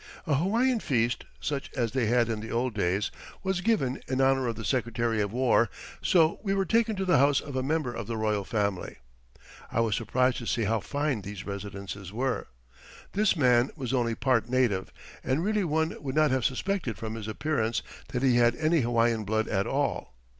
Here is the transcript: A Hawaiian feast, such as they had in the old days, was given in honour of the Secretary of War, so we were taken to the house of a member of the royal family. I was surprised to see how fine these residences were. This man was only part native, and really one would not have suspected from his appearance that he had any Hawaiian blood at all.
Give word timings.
A 0.25 0.33
Hawaiian 0.33 0.79
feast, 0.79 1.25
such 1.39 1.69
as 1.75 1.91
they 1.91 2.07
had 2.07 2.27
in 2.27 2.39
the 2.39 2.49
old 2.49 2.73
days, 2.73 3.11
was 3.43 3.61
given 3.61 4.01
in 4.07 4.19
honour 4.19 4.47
of 4.47 4.55
the 4.55 4.65
Secretary 4.65 5.21
of 5.21 5.31
War, 5.31 5.69
so 6.01 6.39
we 6.41 6.55
were 6.55 6.65
taken 6.65 6.95
to 6.95 7.05
the 7.05 7.19
house 7.19 7.39
of 7.39 7.55
a 7.55 7.61
member 7.61 7.93
of 7.93 8.07
the 8.07 8.17
royal 8.17 8.43
family. 8.43 8.95
I 9.71 9.79
was 9.81 9.95
surprised 9.95 10.37
to 10.37 10.47
see 10.47 10.63
how 10.63 10.79
fine 10.79 11.21
these 11.21 11.45
residences 11.45 12.11
were. 12.11 12.47
This 13.11 13.35
man 13.35 13.69
was 13.75 13.93
only 13.93 14.15
part 14.15 14.49
native, 14.49 14.91
and 15.23 15.43
really 15.43 15.63
one 15.63 15.95
would 16.01 16.15
not 16.15 16.31
have 16.31 16.45
suspected 16.45 16.97
from 16.97 17.13
his 17.13 17.27
appearance 17.27 17.83
that 18.07 18.23
he 18.23 18.37
had 18.37 18.55
any 18.55 18.79
Hawaiian 18.81 19.23
blood 19.23 19.47
at 19.47 19.67
all. 19.67 20.15